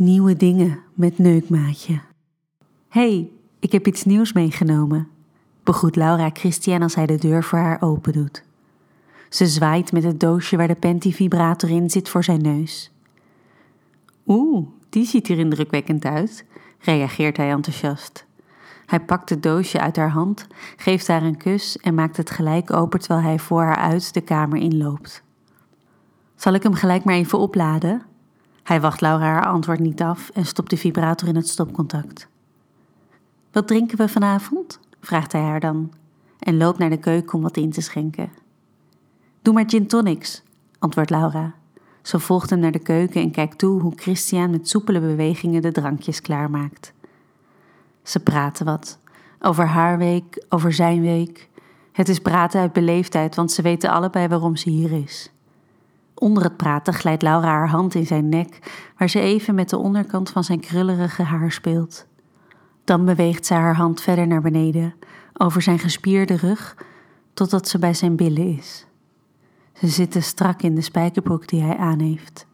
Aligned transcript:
Nieuwe 0.00 0.36
dingen 0.36 0.78
met 0.94 1.18
Neukmaatje. 1.18 2.00
hey, 2.88 3.30
ik 3.58 3.72
heb 3.72 3.86
iets 3.86 4.04
nieuws 4.04 4.32
meegenomen. 4.32 5.08
Begroet 5.62 5.96
Laura 5.96 6.30
Christian 6.32 6.82
als 6.82 6.94
hij 6.94 7.06
de 7.06 7.16
deur 7.16 7.44
voor 7.44 7.58
haar 7.58 7.82
open 7.82 8.12
doet. 8.12 8.42
Ze 9.28 9.46
zwaait 9.46 9.92
met 9.92 10.04
het 10.04 10.20
doosje 10.20 10.56
waar 10.56 10.66
de 10.68 10.74
Penti-vibrator 10.74 11.70
in 11.70 11.90
zit 11.90 12.08
voor 12.08 12.24
zijn 12.24 12.42
neus. 12.42 12.92
Oeh, 14.26 14.66
die 14.88 15.04
ziet 15.04 15.28
er 15.28 15.38
indrukwekkend 15.38 16.04
uit, 16.04 16.44
reageert 16.78 17.36
hij 17.36 17.50
enthousiast. 17.50 18.26
Hij 18.86 19.00
pakt 19.00 19.30
het 19.30 19.42
doosje 19.42 19.80
uit 19.80 19.96
haar 19.96 20.10
hand, 20.10 20.46
geeft 20.76 21.08
haar 21.08 21.22
een 21.22 21.36
kus 21.36 21.76
en 21.76 21.94
maakt 21.94 22.16
het 22.16 22.30
gelijk 22.30 22.72
open 22.72 23.00
terwijl 23.00 23.22
hij 23.22 23.38
voor 23.38 23.62
haar 23.62 23.76
uit 23.76 24.14
de 24.14 24.20
kamer 24.20 24.58
inloopt. 24.58 25.22
Zal 26.34 26.54
ik 26.54 26.62
hem 26.62 26.74
gelijk 26.74 27.04
maar 27.04 27.14
even 27.14 27.38
opladen? 27.38 28.08
Hij 28.70 28.80
wacht 28.80 29.00
Laura 29.00 29.24
haar 29.24 29.46
antwoord 29.46 29.78
niet 29.78 30.02
af 30.02 30.28
en 30.28 30.46
stopt 30.46 30.70
de 30.70 30.76
vibrator 30.76 31.28
in 31.28 31.36
het 31.36 31.48
stopcontact. 31.48 32.28
Wat 33.52 33.66
drinken 33.66 33.98
we 33.98 34.08
vanavond? 34.08 34.80
vraagt 35.00 35.32
hij 35.32 35.40
haar 35.40 35.60
dan 35.60 35.92
en 36.38 36.56
loopt 36.56 36.78
naar 36.78 36.90
de 36.90 36.96
keuken 36.96 37.34
om 37.34 37.42
wat 37.42 37.56
in 37.56 37.70
te 37.70 37.80
schenken. 37.80 38.32
Doe 39.42 39.54
maar 39.54 39.64
gin 39.66 39.86
tonics, 39.86 40.42
antwoordt 40.78 41.10
Laura. 41.10 41.54
Ze 42.02 42.18
volgt 42.18 42.50
hem 42.50 42.58
naar 42.58 42.72
de 42.72 42.78
keuken 42.78 43.20
en 43.20 43.30
kijkt 43.30 43.58
toe 43.58 43.80
hoe 43.80 43.92
Christian 43.96 44.50
met 44.50 44.68
soepele 44.68 45.00
bewegingen 45.00 45.62
de 45.62 45.72
drankjes 45.72 46.20
klaarmaakt. 46.20 46.92
Ze 48.02 48.20
praten 48.20 48.66
wat. 48.66 48.98
Over 49.40 49.66
haar 49.66 49.98
week, 49.98 50.44
over 50.48 50.72
zijn 50.72 51.00
week. 51.00 51.48
Het 51.92 52.08
is 52.08 52.18
praten 52.18 52.60
uit 52.60 52.72
beleefdheid, 52.72 53.34
want 53.34 53.52
ze 53.52 53.62
weten 53.62 53.90
allebei 53.90 54.28
waarom 54.28 54.56
ze 54.56 54.70
hier 54.70 54.92
is. 54.92 55.30
Onder 56.20 56.42
het 56.42 56.56
praten 56.56 56.94
glijdt 56.94 57.22
Laura 57.22 57.48
haar 57.48 57.68
hand 57.68 57.94
in 57.94 58.06
zijn 58.06 58.28
nek, 58.28 58.72
waar 58.96 59.10
ze 59.10 59.20
even 59.20 59.54
met 59.54 59.68
de 59.68 59.76
onderkant 59.76 60.30
van 60.30 60.44
zijn 60.44 60.60
krullerige 60.60 61.22
haar 61.22 61.52
speelt. 61.52 62.06
Dan 62.84 63.04
beweegt 63.04 63.46
ze 63.46 63.54
haar 63.54 63.74
hand 63.74 64.00
verder 64.00 64.26
naar 64.26 64.40
beneden, 64.40 64.94
over 65.32 65.62
zijn 65.62 65.78
gespierde 65.78 66.36
rug, 66.36 66.76
totdat 67.34 67.68
ze 67.68 67.78
bij 67.78 67.94
zijn 67.94 68.16
billen 68.16 68.56
is. 68.56 68.86
Ze 69.72 69.88
zitten 69.88 70.22
strak 70.22 70.62
in 70.62 70.74
de 70.74 70.80
spijkerbroek 70.80 71.48
die 71.48 71.62
hij 71.62 71.76
aan 71.76 72.00
heeft. 72.00 72.46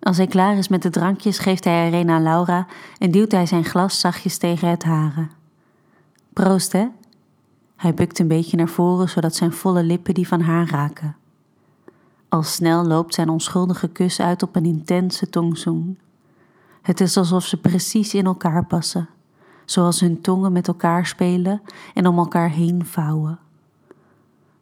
Als 0.00 0.16
hij 0.16 0.26
klaar 0.26 0.56
is 0.56 0.68
met 0.68 0.82
de 0.82 0.90
drankjes, 0.90 1.38
geeft 1.38 1.64
hij 1.64 1.86
er 1.86 1.94
een 1.94 2.10
aan 2.10 2.22
Laura 2.22 2.66
en 2.98 3.10
duwt 3.10 3.32
hij 3.32 3.46
zijn 3.46 3.64
glas 3.64 4.00
zachtjes 4.00 4.38
tegen 4.38 4.68
het 4.68 4.84
haren. 4.84 5.30
Proost, 6.32 6.72
hè? 6.72 6.86
Hij 7.76 7.94
bukt 7.94 8.18
een 8.18 8.28
beetje 8.28 8.56
naar 8.56 8.68
voren, 8.68 9.08
zodat 9.08 9.34
zijn 9.34 9.52
volle 9.52 9.82
lippen 9.82 10.14
die 10.14 10.28
van 10.28 10.40
haar 10.40 10.70
raken. 10.70 11.16
Al 12.28 12.42
snel 12.42 12.84
loopt 12.84 13.14
zijn 13.14 13.28
onschuldige 13.28 13.88
kus 13.88 14.20
uit 14.20 14.42
op 14.42 14.56
een 14.56 14.64
intense 14.64 15.30
tongzoen. 15.30 15.98
Het 16.82 17.00
is 17.00 17.16
alsof 17.16 17.44
ze 17.44 17.56
precies 17.56 18.14
in 18.14 18.26
elkaar 18.26 18.66
passen, 18.66 19.08
zoals 19.64 20.00
hun 20.00 20.20
tongen 20.20 20.52
met 20.52 20.68
elkaar 20.68 21.06
spelen 21.06 21.62
en 21.94 22.06
om 22.06 22.18
elkaar 22.18 22.50
heen 22.50 22.86
vouwen. 22.86 23.38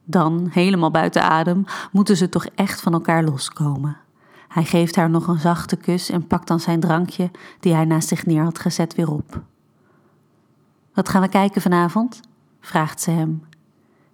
Dan, 0.05 0.49
helemaal 0.51 0.91
buiten 0.91 1.23
adem, 1.23 1.65
moeten 1.93 2.17
ze 2.17 2.29
toch 2.29 2.47
echt 2.55 2.81
van 2.81 2.93
elkaar 2.93 3.25
loskomen. 3.25 3.97
Hij 4.49 4.65
geeft 4.65 4.97
haar 4.97 5.11
nog 5.11 5.27
een 5.27 5.39
zachte 5.39 5.77
kus 5.77 6.11
en 6.11 6.27
pakt 6.27 6.49
dan 6.49 6.61
zijn 6.61 6.81
drankje, 6.81 7.31
die 7.61 7.75
hij 7.75 7.85
naast 7.85 8.09
zich 8.09 8.27
neer 8.27 8.43
had 8.43 8.59
gezet, 8.59 8.95
weer 8.95 9.11
op. 9.11 9.43
Wat 10.95 11.09
gaan 11.09 11.23
we 11.23 11.29
kijken 11.29 11.63
vanavond? 11.63 12.21
vraagt 12.61 13.01
ze 13.01 13.11
hem. 13.11 13.43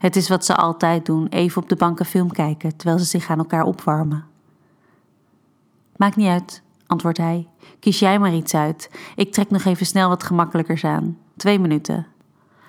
Het 0.03 0.17
is 0.17 0.29
wat 0.29 0.45
ze 0.45 0.57
altijd 0.57 1.07
doen, 1.07 1.27
even 1.27 1.63
op 1.63 1.69
de 1.69 1.77
bank 1.77 1.99
een 1.99 2.05
film 2.05 2.33
kijken, 2.33 2.77
terwijl 2.77 2.99
ze 2.99 3.05
zich 3.05 3.31
aan 3.31 3.39
elkaar 3.39 3.65
opwarmen. 3.65 4.25
Maakt 5.97 6.17
niet 6.17 6.29
uit, 6.29 6.63
antwoordt 6.87 7.19
hij. 7.19 7.49
Kies 7.81 7.99
jij 7.99 8.19
maar 8.19 8.35
iets 8.35 8.55
uit. 8.55 8.91
Ik 9.17 9.33
trek 9.33 9.51
nog 9.51 9.65
even 9.65 9.87
snel 9.87 10.09
wat 10.09 10.23
gemakkelijkers 10.23 10.85
aan. 10.85 11.19
Twee 11.37 11.59
minuten. 11.59 12.07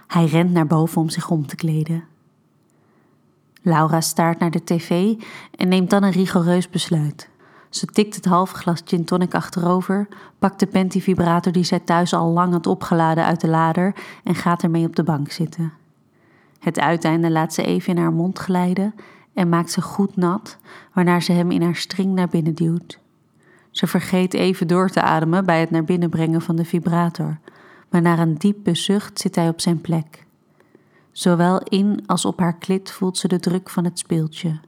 Hij 0.08 0.26
rent 0.26 0.52
naar 0.52 0.68
boven 0.68 1.02
om 1.02 1.10
zich 1.10 1.30
om 1.30 1.48
te 1.48 1.56
kleden. 1.56 2.04
Laura 3.62 4.02
staart 4.02 4.40
naar 4.40 4.52
de 4.52 4.64
tv 4.64 5.14
en 5.56 5.68
neemt 5.68 5.90
dan 5.90 6.04
een 6.04 6.12
rigoureus 6.12 6.70
besluit. 6.70 7.30
Ze 7.70 7.86
tikt 7.86 8.16
het 8.16 8.26
halve 8.26 8.56
glas 8.56 8.82
gin 8.86 9.06
tonic 9.06 9.34
achterover, 9.34 10.08
pakt 10.40 10.60
de 10.60 10.68
Penti-vibrator 10.68 11.52
die 11.52 11.64
zij 11.64 11.80
thuis 11.80 12.14
al 12.14 12.30
lang 12.30 12.52
had 12.54 12.68
opgeladen 12.68 13.26
uit 13.26 13.42
de 13.42 13.48
lader 13.48 13.96
en 14.24 14.36
gaat 14.36 14.64
ermee 14.64 14.86
op 14.86 14.96
de 14.96 15.04
bank 15.04 15.32
zitten. 15.32 15.82
Het 16.64 16.80
uiteinde 16.80 17.32
laat 17.32 17.54
ze 17.54 17.64
even 17.64 17.96
in 17.96 18.02
haar 18.02 18.14
mond 18.14 18.40
glijden 18.40 18.94
en 19.34 19.50
maakt 19.50 19.72
ze 19.72 19.82
goed 19.82 20.16
nat, 20.16 20.58
waarna 20.94 21.20
ze 21.20 21.32
hem 21.32 21.52
in 21.52 21.62
haar 21.62 21.76
string 21.76 22.14
naar 22.14 22.28
binnen 22.28 22.56
duwt. 22.56 23.00
Ze 23.72 23.88
vergeet 23.88 24.34
even 24.34 24.68
door 24.68 24.90
te 24.90 25.02
ademen 25.02 25.46
bij 25.46 25.60
het 25.60 25.70
naar 25.70 25.84
binnen 25.84 26.10
brengen 26.10 26.42
van 26.42 26.56
de 26.56 26.66
vibrator, 26.66 27.38
maar 27.90 28.02
na 28.02 28.20
een 28.20 28.38
diepe 28.38 28.76
zucht 28.76 29.20
zit 29.20 29.36
hij 29.36 29.48
op 29.48 29.62
zijn 29.62 29.82
plek. 29.82 30.26
Zowel 31.12 31.62
in 31.64 32.04
als 32.06 32.26
op 32.26 32.40
haar 32.40 32.58
klit 32.58 32.92
voelt 32.92 33.18
ze 33.18 33.28
de 33.28 33.40
druk 33.40 33.70
van 33.70 33.84
het 33.84 34.00
speeltje. 34.00 34.60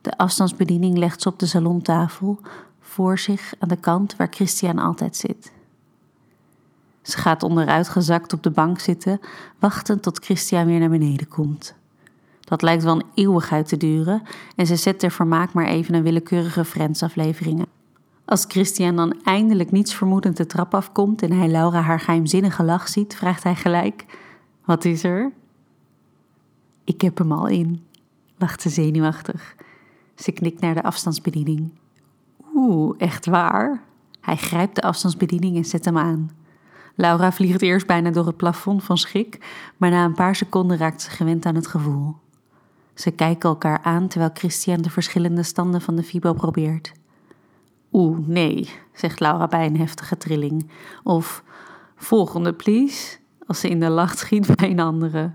De 0.00 0.16
afstandsbediening 0.16 0.98
legt 0.98 1.22
ze 1.22 1.28
op 1.28 1.38
de 1.38 1.46
salontafel, 1.46 2.38
voor 2.80 3.18
zich 3.18 3.54
aan 3.58 3.68
de 3.68 3.76
kant 3.76 4.16
waar 4.16 4.28
Christian 4.30 4.78
altijd 4.78 5.16
zit. 5.16 5.52
Ze 7.08 7.18
gaat 7.18 7.42
onderuit 7.42 7.88
gezakt 7.88 8.32
op 8.32 8.42
de 8.42 8.50
bank 8.50 8.78
zitten, 8.78 9.20
wachtend 9.58 10.02
tot 10.02 10.24
Christian 10.24 10.66
weer 10.66 10.78
naar 10.78 10.88
beneden 10.88 11.28
komt. 11.28 11.74
Dat 12.40 12.62
lijkt 12.62 12.82
wel 12.82 12.94
een 12.94 13.06
eeuwigheid 13.14 13.68
te 13.68 13.76
duren 13.76 14.22
en 14.56 14.66
ze 14.66 14.76
zet 14.76 14.98
ter 14.98 15.10
vermaak 15.10 15.52
maar 15.52 15.66
even 15.66 15.94
een 15.94 16.02
willekeurige 16.02 16.64
Friends-aflevering. 16.64 17.66
Als 18.24 18.44
Christian 18.48 18.96
dan 18.96 19.20
eindelijk 19.24 19.70
niets 19.70 19.94
vermoedend 19.94 20.36
de 20.36 20.46
trap 20.46 20.74
afkomt 20.74 21.22
en 21.22 21.32
hij 21.32 21.48
Laura 21.48 21.80
haar 21.80 22.00
geheimzinnige 22.00 22.62
lach 22.62 22.88
ziet, 22.88 23.16
vraagt 23.16 23.42
hij 23.42 23.54
gelijk: 23.54 24.04
Wat 24.64 24.84
is 24.84 25.04
er? 25.04 25.32
Ik 26.84 27.00
heb 27.00 27.18
hem 27.18 27.32
al 27.32 27.46
in, 27.46 27.84
lacht 28.36 28.62
ze 28.62 28.68
zenuwachtig. 28.68 29.54
Ze 30.14 30.32
knikt 30.32 30.60
naar 30.60 30.74
de 30.74 30.82
afstandsbediening. 30.82 31.70
Oeh, 32.54 32.94
echt 32.98 33.26
waar? 33.26 33.82
Hij 34.20 34.36
grijpt 34.36 34.74
de 34.74 34.82
afstandsbediening 34.82 35.56
en 35.56 35.64
zet 35.64 35.84
hem 35.84 35.98
aan. 35.98 36.37
Laura 36.98 37.32
vliegt 37.32 37.62
eerst 37.62 37.86
bijna 37.86 38.10
door 38.10 38.26
het 38.26 38.36
plafond 38.36 38.84
van 38.84 38.98
schrik, 38.98 39.38
maar 39.76 39.90
na 39.90 40.04
een 40.04 40.14
paar 40.14 40.36
seconden 40.36 40.76
raakt 40.76 41.02
ze 41.02 41.10
gewend 41.10 41.46
aan 41.46 41.54
het 41.54 41.66
gevoel. 41.66 42.16
Ze 42.94 43.10
kijken 43.10 43.48
elkaar 43.48 43.80
aan 43.82 44.08
terwijl 44.08 44.30
Christian 44.34 44.82
de 44.82 44.90
verschillende 44.90 45.42
standen 45.42 45.80
van 45.80 45.96
de 45.96 46.02
Fibo 46.02 46.32
probeert. 46.32 46.92
Oeh, 47.92 48.18
nee, 48.18 48.70
zegt 48.92 49.20
Laura 49.20 49.46
bij 49.46 49.66
een 49.66 49.76
heftige 49.76 50.16
trilling. 50.16 50.70
Of 51.02 51.42
volgende, 51.96 52.52
please, 52.52 53.18
als 53.46 53.60
ze 53.60 53.68
in 53.68 53.80
de 53.80 53.88
lach 53.88 54.18
schiet 54.18 54.46
bij 54.56 54.70
een 54.70 54.80
andere. 54.80 55.34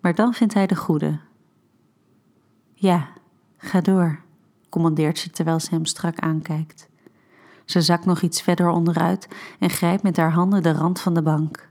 Maar 0.00 0.14
dan 0.14 0.34
vindt 0.34 0.54
hij 0.54 0.66
de 0.66 0.76
goede. 0.76 1.18
Ja, 2.74 3.08
ga 3.56 3.80
door, 3.80 4.20
commandeert 4.68 5.18
ze 5.18 5.30
terwijl 5.30 5.60
ze 5.60 5.70
hem 5.70 5.84
strak 5.84 6.18
aankijkt. 6.18 6.88
Ze 7.66 7.80
zakt 7.80 8.04
nog 8.04 8.20
iets 8.20 8.42
verder 8.42 8.68
onderuit 8.68 9.28
en 9.58 9.70
grijpt 9.70 10.02
met 10.02 10.16
haar 10.16 10.32
handen 10.32 10.62
de 10.62 10.72
rand 10.72 11.00
van 11.00 11.14
de 11.14 11.22
bank. 11.22 11.68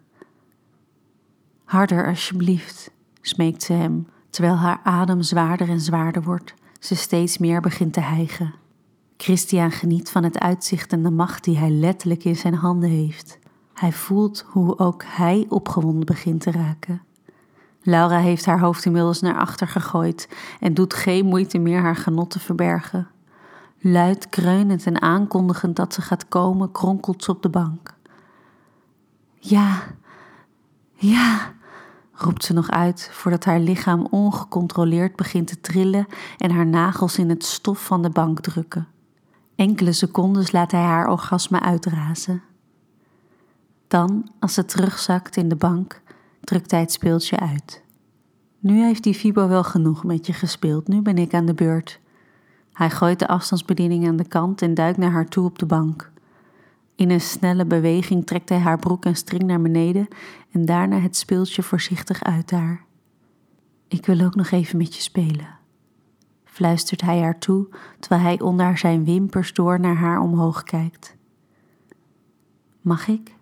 Harder, 1.63 2.07
alsjeblieft, 2.07 2.91
smeekt 3.21 3.63
ze 3.63 3.73
hem, 3.73 4.07
terwijl 4.29 4.55
haar 4.55 4.79
adem 4.83 5.21
zwaarder 5.21 5.69
en 5.69 5.81
zwaarder 5.81 6.23
wordt, 6.23 6.53
ze 6.79 6.95
steeds 6.95 7.37
meer 7.37 7.61
begint 7.61 7.93
te 7.93 7.99
hijgen. 7.99 8.53
Christian 9.17 9.71
geniet 9.71 10.09
van 10.09 10.23
het 10.23 10.39
uitzicht 10.39 10.91
en 10.91 11.03
de 11.03 11.11
macht 11.11 11.43
die 11.43 11.57
hij 11.57 11.69
letterlijk 11.69 12.23
in 12.23 12.35
zijn 12.35 12.55
handen 12.55 12.89
heeft. 12.89 13.39
Hij 13.73 13.91
voelt 13.91 14.45
hoe 14.47 14.79
ook 14.79 15.03
hij 15.07 15.45
opgewonden 15.49 16.05
begint 16.05 16.41
te 16.41 16.51
raken. 16.51 17.01
Laura 17.81 18.17
heeft 18.17 18.45
haar 18.45 18.59
hoofd 18.59 18.85
inmiddels 18.85 19.21
naar 19.21 19.37
achter 19.37 19.67
gegooid 19.67 20.29
en 20.59 20.73
doet 20.73 20.93
geen 20.93 21.25
moeite 21.25 21.57
meer 21.57 21.81
haar 21.81 21.95
genot 21.95 22.29
te 22.29 22.39
verbergen. 22.39 23.07
Luid 23.79 24.29
kreunend 24.29 24.85
en 24.85 25.01
aankondigend 25.01 25.75
dat 25.75 25.93
ze 25.93 26.01
gaat 26.01 26.27
komen, 26.27 26.71
kronkelt 26.71 27.23
ze 27.23 27.31
op 27.31 27.41
de 27.41 27.49
bank. 27.49 27.93
Ja, 29.35 29.83
ja, 30.93 31.53
roept 32.11 32.43
ze 32.43 32.53
nog 32.53 32.69
uit 32.69 33.09
voordat 33.11 33.45
haar 33.45 33.59
lichaam 33.59 34.07
ongecontroleerd 34.09 35.15
begint 35.15 35.47
te 35.47 35.61
trillen 35.61 36.07
en 36.37 36.51
haar 36.51 36.67
nagels 36.67 37.17
in 37.17 37.29
het 37.29 37.43
stof 37.45 37.85
van 37.85 38.01
de 38.01 38.09
bank 38.09 38.39
drukken. 38.39 38.87
Enkele 39.55 39.91
secondes 39.91 40.51
laat 40.51 40.71
hij 40.71 40.81
haar 40.81 41.09
orgasme 41.09 41.59
uitrazen. 41.59 42.43
Dan, 43.87 44.31
als 44.39 44.53
ze 44.53 44.65
terugzakt 44.65 45.37
in 45.37 45.49
de 45.49 45.55
bank, 45.55 46.01
drukt 46.41 46.71
hij 46.71 46.79
het 46.79 46.91
speeltje 46.91 47.39
uit. 47.39 47.83
Nu 48.59 48.83
heeft 48.83 49.03
die 49.03 49.13
Fibo 49.13 49.47
wel 49.47 49.63
genoeg 49.63 50.03
met 50.03 50.25
je 50.25 50.33
gespeeld, 50.33 50.87
nu 50.87 51.01
ben 51.01 51.17
ik 51.17 51.33
aan 51.33 51.45
de 51.45 51.53
beurt. 51.53 51.99
Hij 52.75 52.89
gooit 52.89 53.19
de 53.19 53.27
afstandsbediening 53.27 54.07
aan 54.07 54.15
de 54.15 54.27
kant 54.27 54.61
en 54.61 54.73
duikt 54.73 54.97
naar 54.97 55.11
haar 55.11 55.27
toe 55.27 55.45
op 55.45 55.59
de 55.59 55.65
bank. 55.65 56.11
In 56.95 57.09
een 57.09 57.21
snelle 57.21 57.65
beweging 57.65 58.25
trekt 58.25 58.49
hij 58.49 58.57
haar 58.57 58.79
broek 58.79 59.05
en 59.05 59.15
string 59.15 59.43
naar 59.43 59.61
beneden 59.61 60.07
en 60.51 60.65
daarna 60.65 60.99
het 60.99 61.15
speeltje 61.15 61.63
voorzichtig 61.63 62.23
uit 62.23 62.51
haar. 62.51 62.85
Ik 63.87 64.05
wil 64.05 64.21
ook 64.21 64.35
nog 64.35 64.51
even 64.51 64.77
met 64.77 64.95
je 64.95 65.01
spelen. 65.01 65.47
fluistert 66.43 67.01
hij 67.01 67.19
haar 67.19 67.39
toe 67.39 67.67
terwijl 67.99 68.21
hij 68.21 68.39
onder 68.39 68.77
zijn 68.77 69.05
wimpers 69.05 69.53
door 69.53 69.79
naar 69.79 69.95
haar 69.95 70.19
omhoog 70.19 70.63
kijkt. 70.63 71.15
Mag 72.81 73.07
ik? 73.07 73.35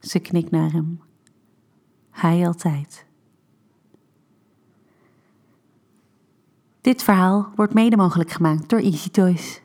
Ze 0.00 0.18
knikt 0.18 0.50
naar 0.50 0.72
hem. 0.72 1.00
Hij 2.10 2.46
altijd. 2.46 3.06
Dit 6.84 7.02
verhaal 7.02 7.48
wordt 7.54 7.74
mede 7.74 7.96
mogelijk 7.96 8.30
gemaakt 8.30 8.68
door 8.68 8.80
Easy 8.80 9.10
Toys. 9.10 9.63